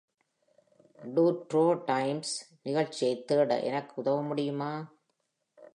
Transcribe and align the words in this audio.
Two 1.01 1.25
row 1.47 1.73
times 1.85 2.33
நிகழ்ச்சியைத் 2.63 3.27
தேட 3.27 3.59
எனக்கு 3.61 3.93
உதவ 3.95 4.21
முடியுமா? 4.21 4.71